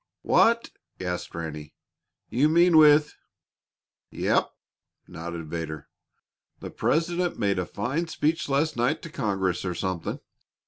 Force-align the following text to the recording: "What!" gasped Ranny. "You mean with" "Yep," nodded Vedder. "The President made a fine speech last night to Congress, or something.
"What!" 0.23 0.71
gasped 0.97 1.35
Ranny. 1.35 1.75
"You 2.27 2.49
mean 2.49 2.75
with" 2.75 3.13
"Yep," 4.09 4.49
nodded 5.07 5.45
Vedder. 5.45 5.89
"The 6.59 6.71
President 6.71 7.37
made 7.37 7.59
a 7.59 7.67
fine 7.67 8.07
speech 8.07 8.49
last 8.49 8.75
night 8.75 9.03
to 9.03 9.11
Congress, 9.11 9.63
or 9.63 9.75
something. 9.75 10.19